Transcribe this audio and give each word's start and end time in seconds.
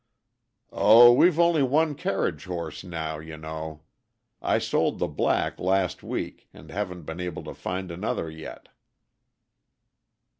"Oh! 0.73 1.13
we've 1.13 1.37
only 1.39 1.61
one 1.61 1.93
carriage 1.93 2.45
horse 2.45 2.83
now, 2.83 3.19
you 3.19 3.37
know. 3.37 3.81
I 4.41 4.57
sold 4.57 4.97
the 4.97 5.05
black 5.07 5.59
last 5.59 6.01
week, 6.01 6.47
and 6.51 6.71
haven't 6.71 7.03
been 7.03 7.19
able 7.19 7.43
to 7.43 7.53
find 7.53 7.91
another 7.91 8.27
yet." 8.27 8.69